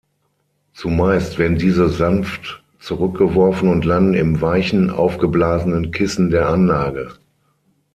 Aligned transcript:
Zumeist 0.73 1.37
werden 1.37 1.59
diese 1.59 1.87
sanft 1.87 2.63
zurückgeworfen 2.79 3.69
und 3.69 3.85
landen 3.85 4.15
im 4.15 4.41
weichen, 4.41 4.89
aufgeblasenen 4.89 5.91
Kissen 5.91 6.31
der 6.31 6.49
Anlage. 6.49 7.13